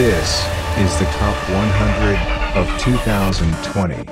This 0.00 0.46
is 0.78 0.98
the 0.98 1.04
top 1.18 1.36
100 1.50 2.16
of 2.56 2.66
2020. 2.80 4.06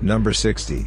Number 0.00 0.32
60. 0.32 0.86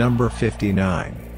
Number 0.00 0.30
59 0.30 1.29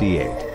1968. 0.00 0.49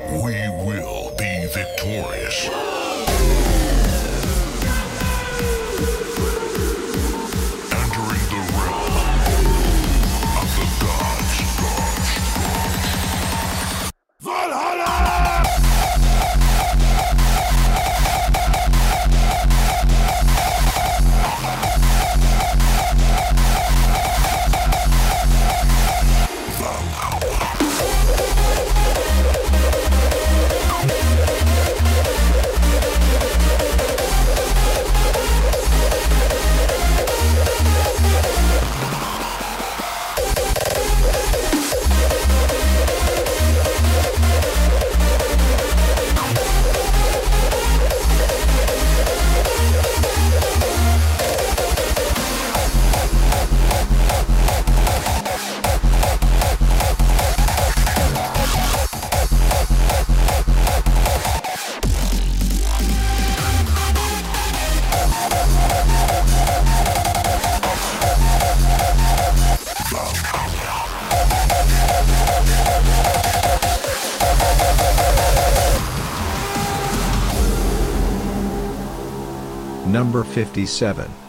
57 80.35 81.24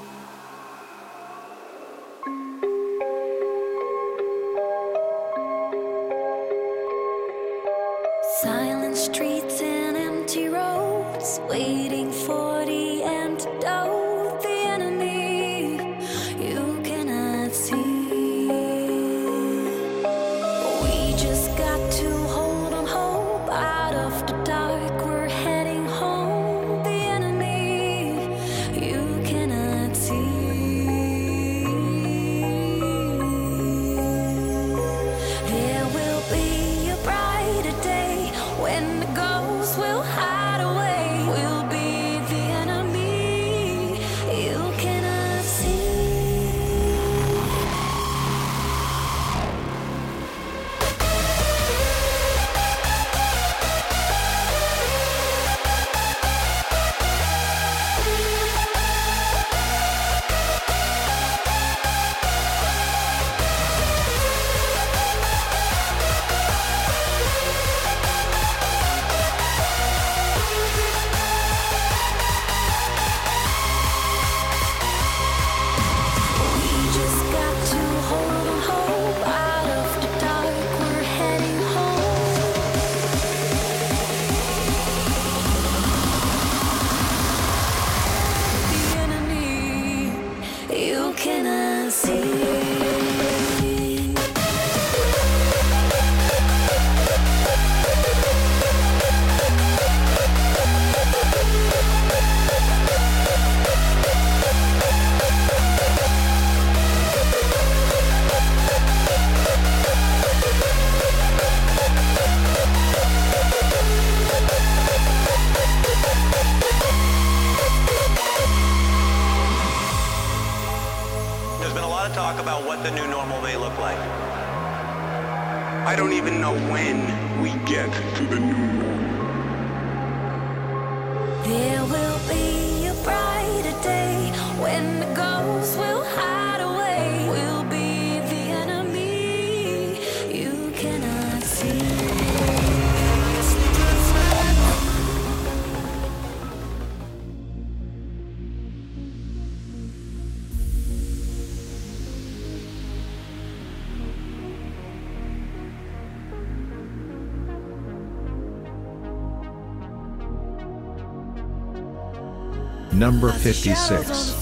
Number 162.96 163.30
56. 163.30 164.32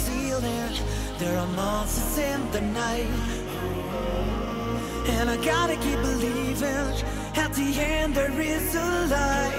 And 5.06 5.28
I 5.28 5.36
gotta 5.44 5.74
keep 5.74 6.00
believing 6.00 7.04
at 7.34 7.52
the 7.52 7.74
end 7.80 8.14
there 8.14 8.40
is 8.40 8.74
a 8.76 9.06
light. 9.10 9.54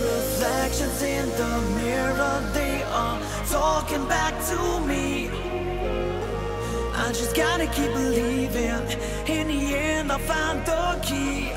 Reflections 0.00 1.02
in 1.02 1.28
the 1.36 1.60
mirror, 1.76 2.50
they 2.54 2.82
are 2.84 3.20
talking 3.46 4.08
back 4.08 4.32
to 4.46 4.80
me. 4.86 5.28
I 6.94 7.08
just 7.08 7.36
gotta 7.36 7.66
keep 7.66 7.92
believing. 7.92 8.88
In 9.26 9.48
the 9.48 9.76
end, 9.76 10.10
I'll 10.10 10.18
find 10.18 10.64
the 10.64 10.98
key. 11.04 11.52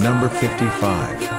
Number 0.00 0.30
55 0.30 1.29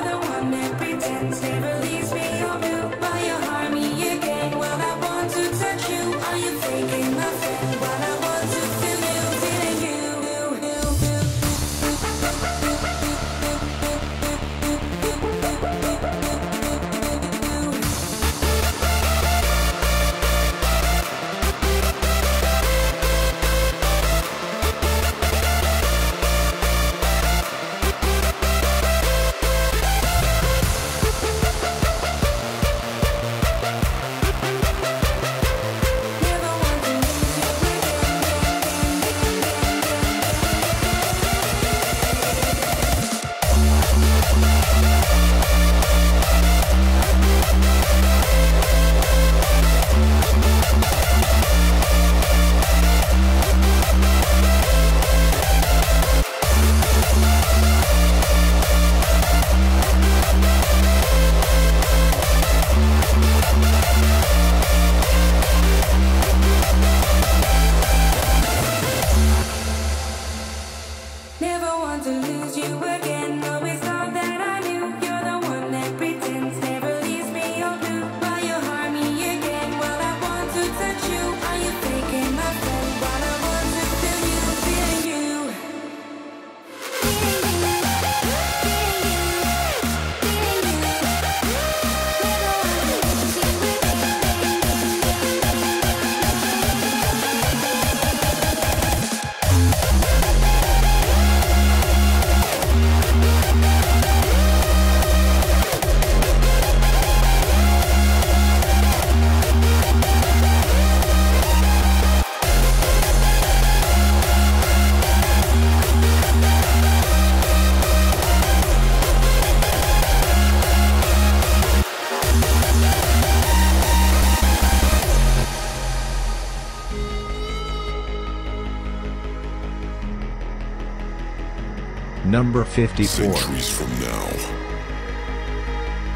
number 132.44 132.66
54. 132.66 133.06
Centuries 133.06 133.70
from 133.70 133.88
now, 134.00 134.26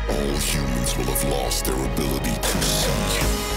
all 0.10 0.38
humans 0.39 0.98
will 0.98 1.05
have 1.05 1.24
lost 1.29 1.65
their 1.65 1.75
ability 1.75 2.34
to 2.34 2.62
see. 2.63 3.54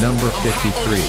Number 0.00 0.30
53. 0.46 1.02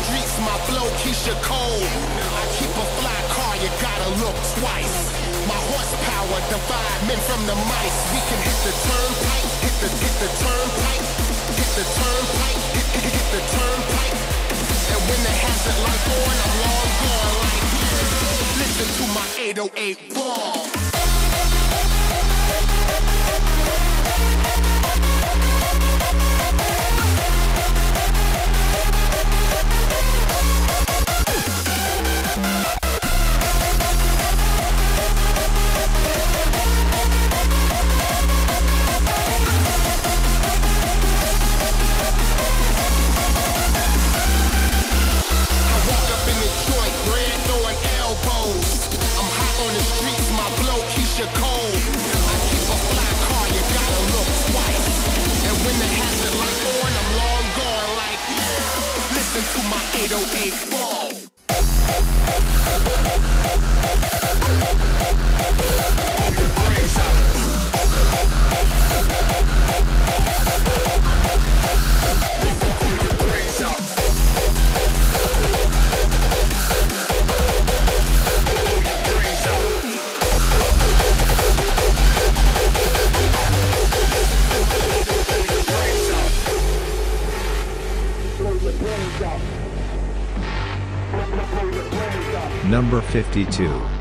My 5.45 5.59
horsepower 5.69 6.39
divide 6.49 7.01
men 7.07 7.19
from 7.29 7.45
the 7.45 7.53
mice. 7.55 7.99
We 8.11 8.19
can 8.25 8.39
hit 8.41 8.57
the 8.65 8.73
turnpike, 8.89 9.49
hit 9.61 9.75
the 9.81 9.89
hit 10.01 10.15
the 10.17 10.29
turnpike, 10.41 11.05
hit 11.61 11.71
the 11.77 11.85
turnpike, 11.93 12.61
hit, 12.73 12.87
hit, 12.97 13.13
hit 13.13 13.27
the 13.37 13.41
turnpike. 13.53 14.17
And 14.91 15.01
when 15.07 15.21
the 15.21 15.33
hazard 15.37 15.77
light 15.85 16.05
on, 16.17 16.35
I'm 16.41 16.55
long 16.65 16.89
gone 17.05 17.35
like. 17.45 17.65
Listen 18.57 18.87
to 18.97 19.05
my 19.13 19.27
808 19.37 20.15
ball. 20.15 20.96
your 51.17 51.27
cold. 51.33 51.73
I 51.73 52.35
keep 52.45 52.61
a 52.61 52.77
fly 52.77 53.09
car, 53.25 53.45
you 53.49 53.61
gotta 53.73 54.01
look 54.13 54.29
twice. 54.53 54.87
And 55.49 55.57
when 55.65 55.75
the 55.81 55.89
hazard 55.97 56.35
light 56.37 56.61
on, 56.77 56.91
I'm 56.93 57.09
long 57.17 57.45
gone 57.57 57.89
like, 57.97 58.21
listen 59.17 59.41
to 59.53 59.61
my 59.65 59.81
808 59.97 60.69
ball. 60.69 61.17
Number 92.87 93.01
52. 93.01 93.96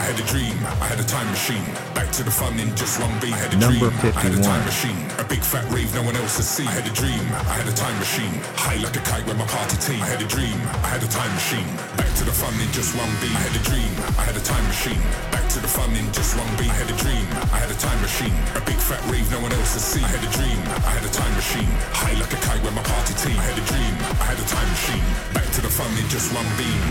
I 0.00 0.04
had 0.08 0.16
a 0.16 0.24
dream, 0.32 0.56
I 0.80 0.88
had 0.88 0.96
a 0.96 1.04
time 1.04 1.28
machine. 1.28 1.60
Back 1.92 2.08
to 2.16 2.24
the 2.24 2.32
fun 2.32 2.56
in 2.56 2.72
just 2.72 2.96
one 3.04 3.12
beat. 3.20 3.36
I 3.36 3.44
had 3.44 3.52
a 3.52 3.60
Number 3.60 3.92
dream, 3.92 4.16
I 4.16 4.24
had 4.24 4.32
a 4.32 4.40
51. 4.40 4.48
time 4.48 4.64
machine. 4.64 4.96
A 5.20 5.26
big 5.28 5.44
fat 5.44 5.68
rave 5.68 5.92
no 5.92 6.00
one 6.00 6.16
else 6.16 6.40
has 6.40 6.48
seen. 6.48 6.64
I 6.72 6.80
had 6.80 6.88
a 6.88 6.94
dream, 6.96 7.20
I 7.52 7.60
had 7.60 7.68
a 7.68 7.76
time 7.76 7.92
machine. 8.00 8.32
High 8.56 8.80
like 8.80 8.96
a 8.96 9.04
kite 9.04 9.28
with 9.28 9.36
my 9.36 9.44
party 9.44 9.76
team. 9.76 10.00
I 10.00 10.08
had 10.08 10.24
a 10.24 10.28
dream, 10.32 10.56
I 10.80 10.88
had 10.88 11.04
a 11.04 11.10
time 11.12 11.28
machine. 11.36 11.68
Back 12.00 12.08
to 12.16 12.24
the 12.24 12.32
fun 12.32 12.56
in 12.64 12.72
just 12.72 12.96
one 12.96 13.12
beat. 13.20 13.36
I 13.36 13.44
had 13.44 13.52
a 13.52 13.62
dream, 13.68 13.92
I 14.16 14.24
had 14.24 14.36
a 14.40 14.40
time 14.40 14.64
machine. 14.72 15.02
Back 15.36 15.44
to 15.52 15.60
the 15.60 15.68
fun 15.68 15.92
in 15.92 16.08
just 16.16 16.32
one 16.32 16.48
beat. 16.56 16.72
I 16.72 16.80
had 16.80 16.88
a 16.88 16.96
dream, 16.96 17.26
I 17.52 17.60
had 17.60 17.68
a 17.68 17.76
time 17.76 18.00
machine. 18.00 18.32
A 18.56 18.62
big 18.64 18.80
fat 18.80 19.04
rave 19.12 19.28
no 19.28 19.44
one 19.44 19.52
else 19.52 19.76
has 19.76 19.84
seen. 19.84 20.00
I 20.00 20.08
had 20.16 20.24
a 20.24 20.32
dream, 20.32 20.60
I 20.80 20.96
had 20.96 21.04
a 21.04 21.12
time 21.12 21.34
machine. 21.36 21.68
High 21.92 22.16
like 22.16 22.32
a 22.32 22.40
kite 22.40 22.64
with 22.64 22.72
my 22.72 22.84
party 22.88 23.12
team. 23.20 23.36
I 23.36 23.44
had 23.52 23.58
a 23.60 23.66
dream, 23.68 23.92
I 24.16 24.32
had 24.32 24.40
a 24.40 24.48
time 24.48 24.70
machine. 24.72 25.04
Back 25.36 25.48
to 25.52 25.60
the 25.60 25.68
fun 25.68 25.92
in 26.00 26.08
just 26.08 26.32
one 26.32 26.48
beam. 26.56 26.88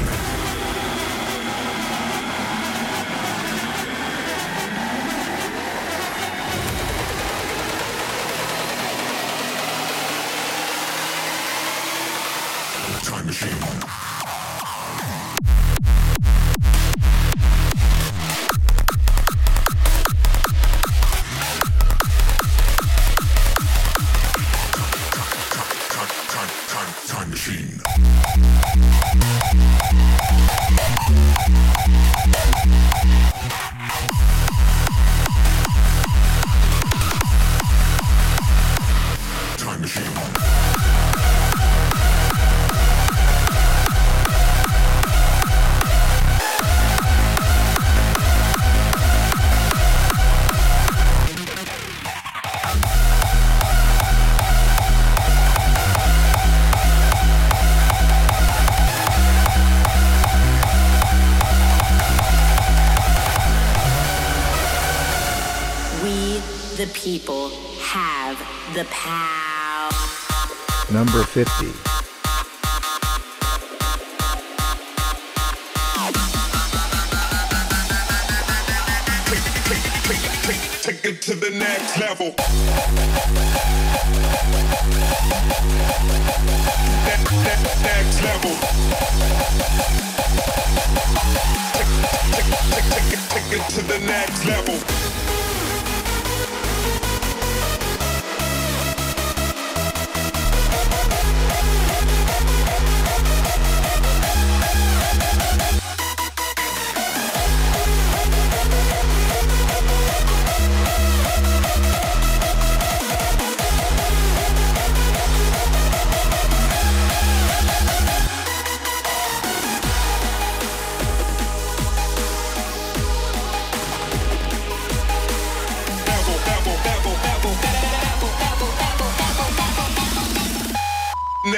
People, 67.10 67.50
have 67.82 68.38
the 68.76 68.86
power. 68.92 69.90
Number 70.94 71.24
50. 71.24 71.66
Take 80.84 81.06
it 81.06 81.22
to 81.24 81.34
the 81.36 81.50
next 81.50 81.98
level. 82.00 82.36
Next, 87.10 87.32
next, 87.48 87.82
next 87.90 88.24
level. 88.24 88.54
Take, 91.74 91.92
take, 92.36 92.52
take, 92.74 92.88
take 92.94 93.10
it, 93.14 93.22
take 93.34 93.52
it 93.58 93.66
to 93.74 93.82
the 93.82 94.00
next 94.06 94.46
level. 94.46 94.76
Level, 94.76 95.49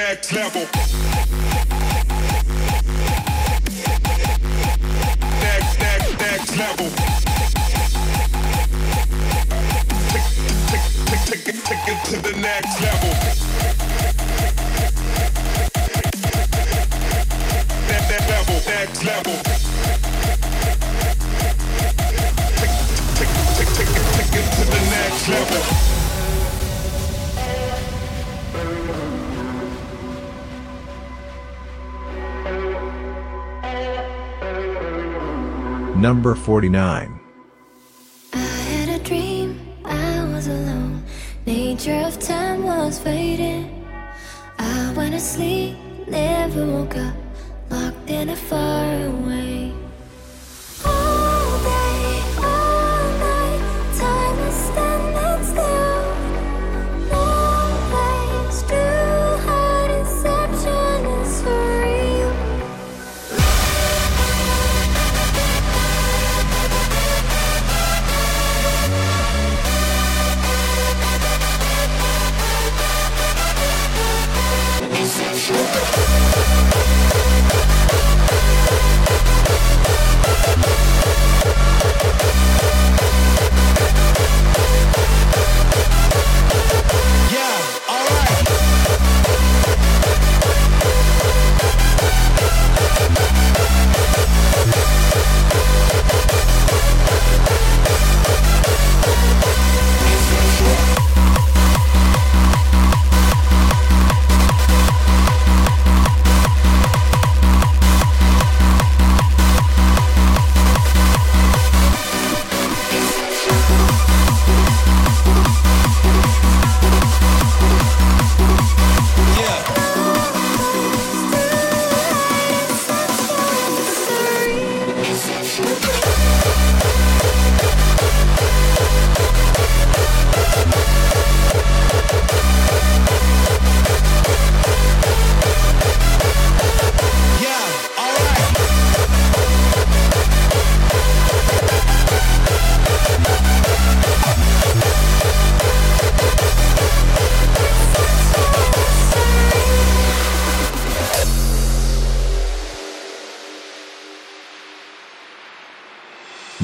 Next 0.02 0.32
level. 0.32 0.62
Next, 5.40 5.78
next, 5.78 6.18
next 6.18 6.56
level. 6.58 6.88
Take, 10.10 10.28
take, 11.06 11.34
take, 11.36 11.44
take 11.44 11.64
take 11.64 11.86
it 11.86 12.04
to 12.06 12.16
the 12.20 12.32
next 12.40 12.80
level. 12.80 13.12
That, 17.86 18.02
that 18.10 18.22
level, 18.28 18.58
next 18.66 19.04
level. 19.04 19.36
Take, 22.58 22.74
take, 23.18 23.32
take, 23.56 23.72
take 23.76 23.92
take 24.18 24.34
it 24.34 24.46
to 24.56 24.64
the 24.64 24.80
next 24.90 25.28
level. 25.28 25.91
Number 36.02 36.34
49. 36.34 37.20
I 38.32 38.36
had 38.36 38.88
a 38.88 39.04
dream, 39.04 39.60
I 39.84 40.24
was 40.34 40.48
alone. 40.48 41.04
Nature 41.46 42.02
of 42.08 42.18
time 42.18 42.64
was 42.64 42.98
fading. 42.98 43.86
I 44.58 44.92
went 44.96 45.12
to 45.12 45.20
sleep, 45.20 45.76
never 46.08 46.66
woke 46.66 46.96
up, 46.96 47.14
locked 47.70 48.10
in 48.10 48.30
a 48.30 48.34
far 48.34 49.06
away. 49.06 49.41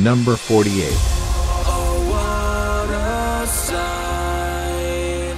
Number 0.09 0.37
48. 0.37 0.88
What 2.09 2.88
a 2.88 3.47
sight. 3.47 5.37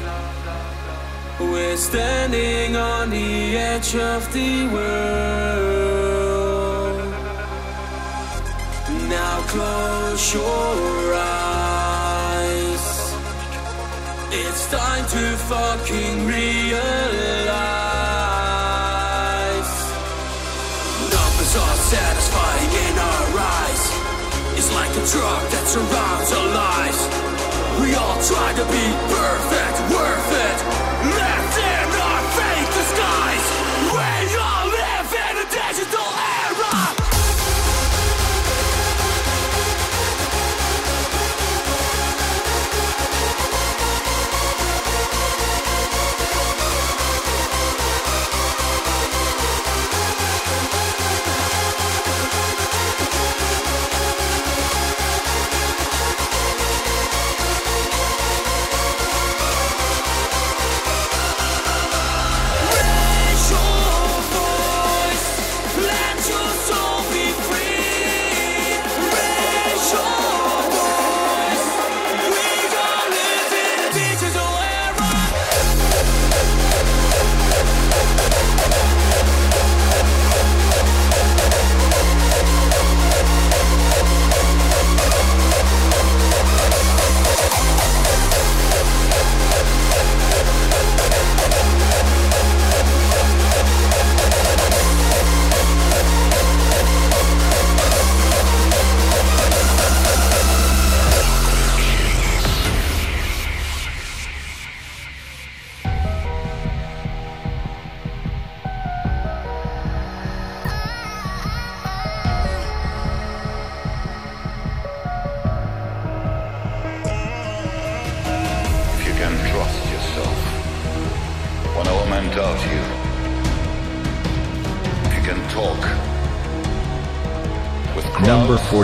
We're 1.40 1.76
standing 1.76 2.76
on 2.76 3.10
the 3.10 3.56
edge 3.56 3.96
of 3.96 4.32
the 4.32 4.68
world. 4.68 5.90
Now 9.08 9.42
close 9.48 10.34
your 10.34 11.14
eyes. 11.16 12.86
It's 14.30 14.70
time 14.70 15.04
to 15.16 15.36
fucking 15.50 16.26
realize. 16.28 17.39
A 25.00 25.06
drug 25.06 25.50
that 25.50 25.66
surrounds 25.66 26.32
our 26.32 26.48
lives. 26.52 27.00
We 27.80 27.94
all 27.94 28.20
try 28.20 28.52
to 28.52 28.64
be 28.68 28.84
perfect, 29.08 29.94
worth 29.94 30.32
it. 30.34 30.39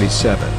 47. 0.09 0.56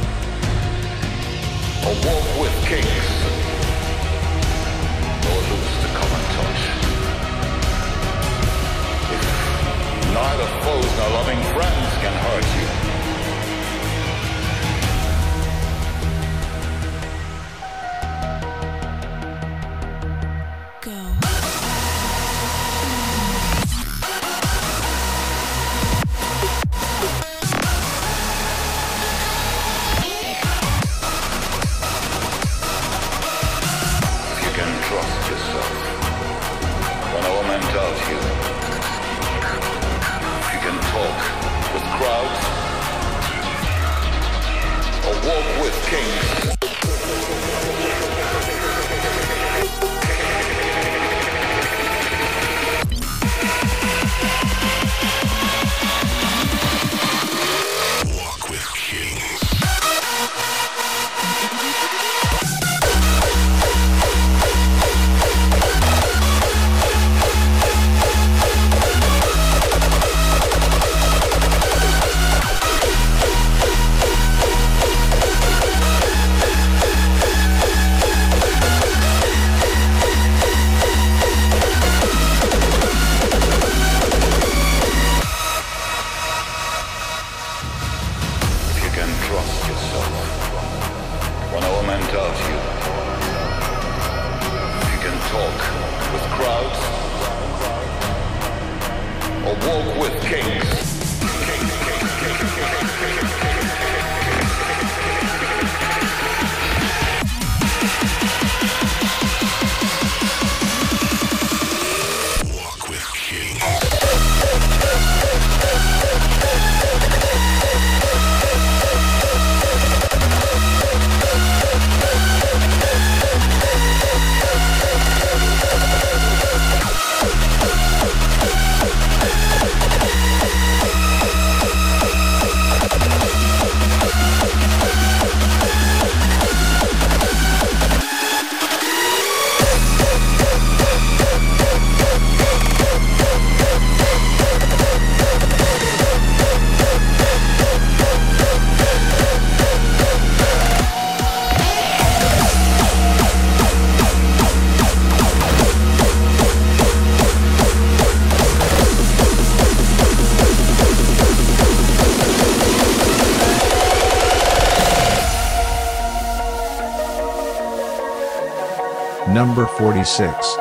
46. 169.78 170.56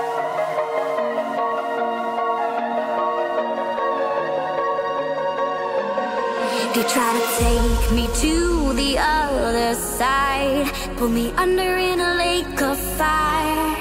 They 6.76 6.84
try 6.84 7.12
to 7.18 7.24
take 7.40 7.92
me 7.96 8.08
to 8.22 8.74
the 8.74 9.00
other 9.00 9.74
side, 9.74 10.72
pull 10.98 11.10
me 11.10 11.32
under 11.32 11.78
in 11.78 12.00
a 12.00 12.14
lake 12.14 12.62
of 12.62 12.78
fire. 12.78 13.76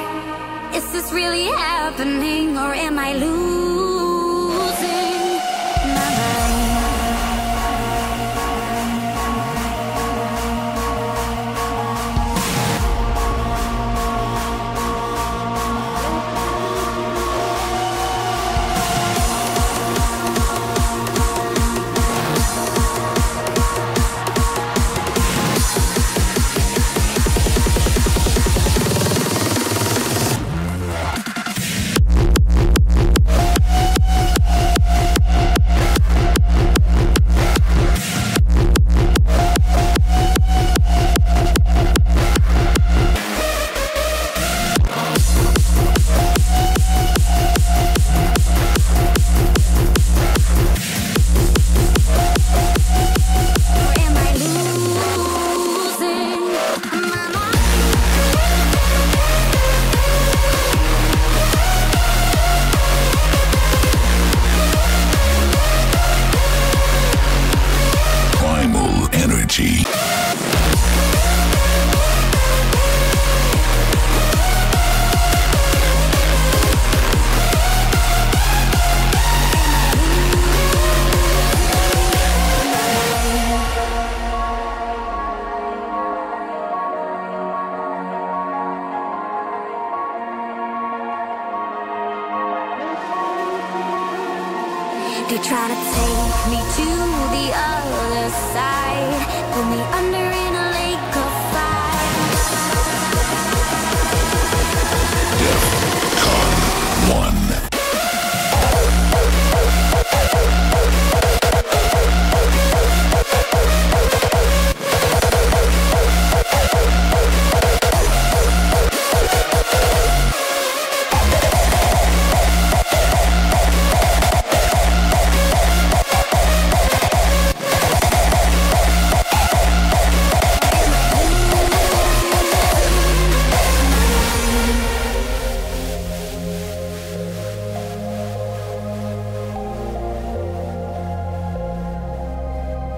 Is 0.75 0.91
this 0.93 1.13
really 1.13 1.45
happening, 1.45 2.57
or 2.57 2.73
am 2.73 2.99
I 2.99 3.13
losing? 3.13 3.86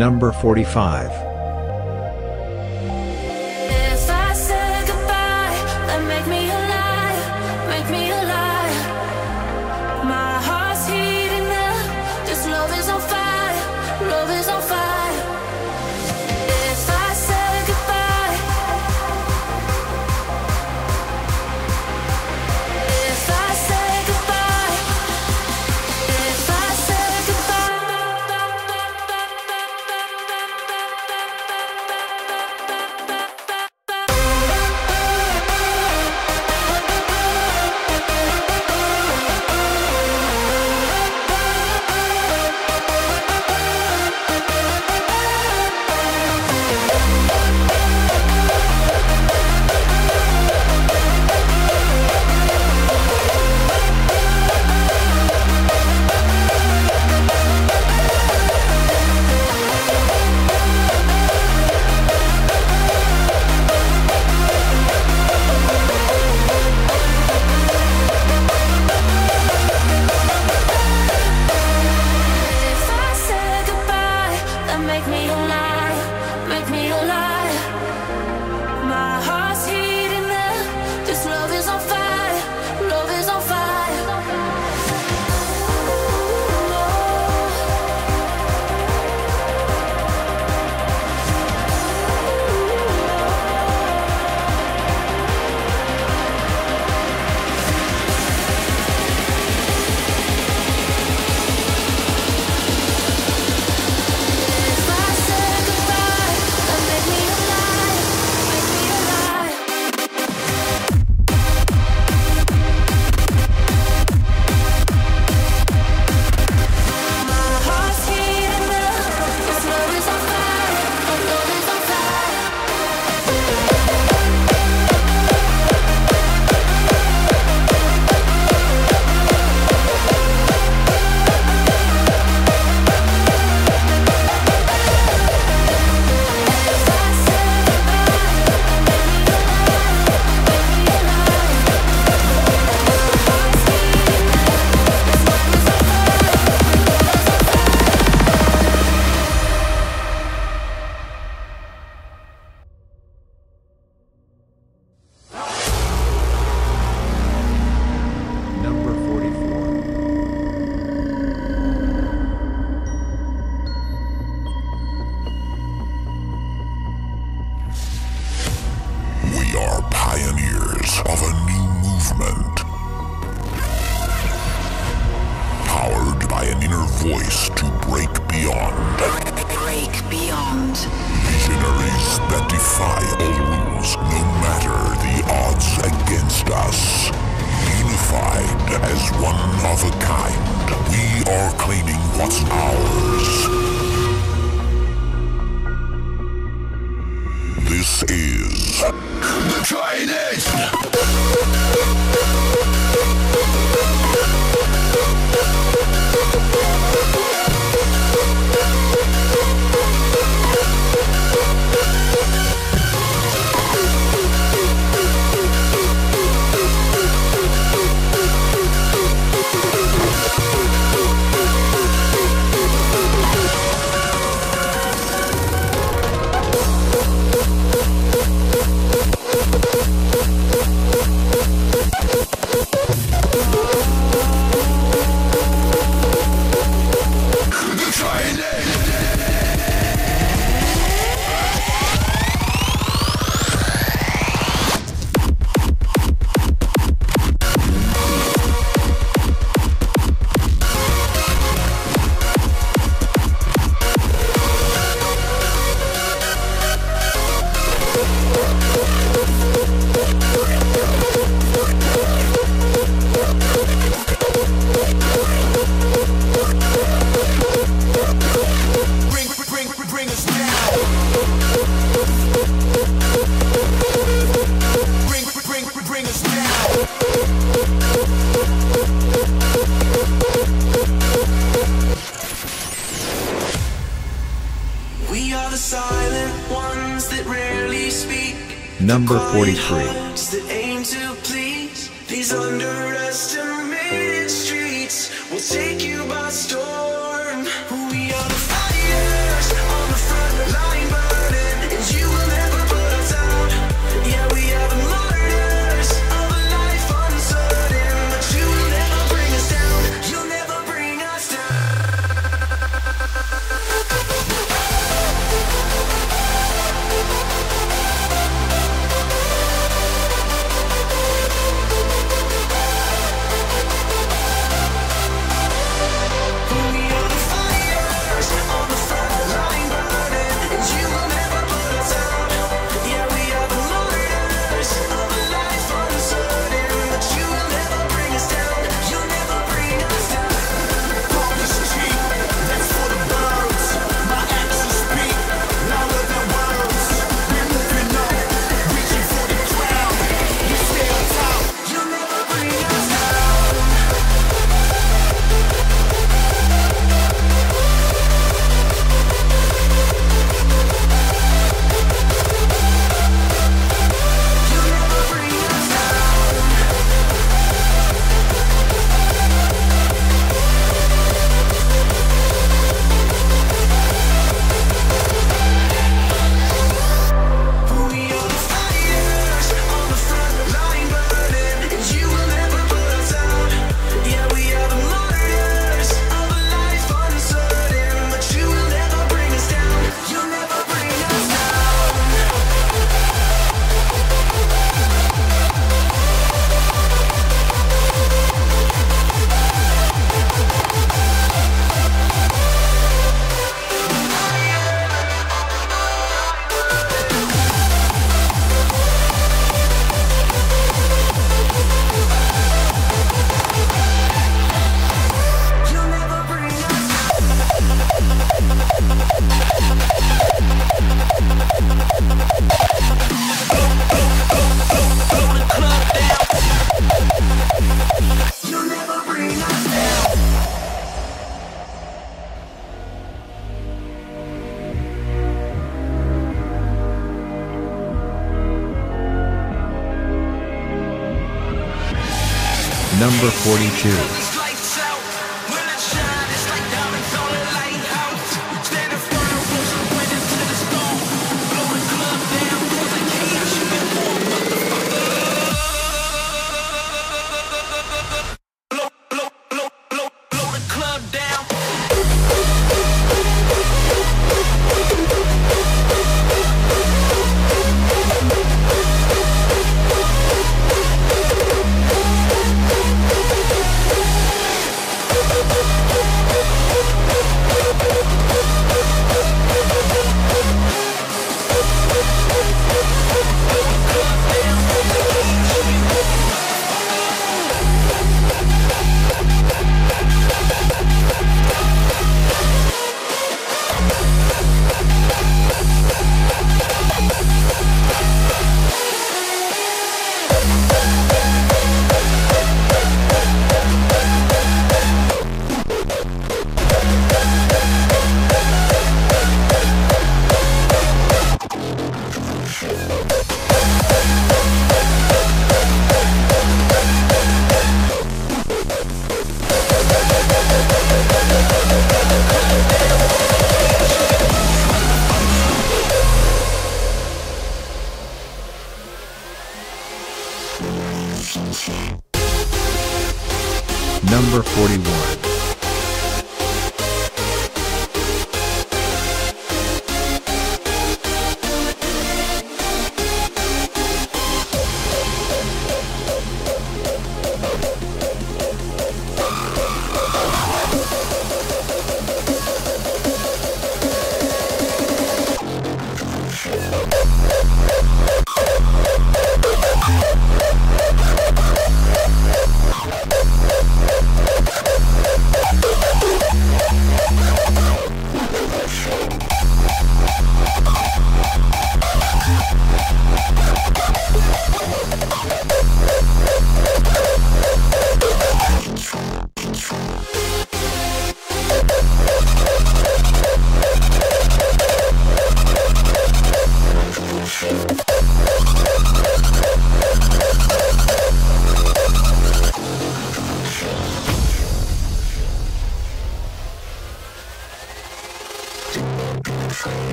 Number 0.00 0.32
45 0.32 1.29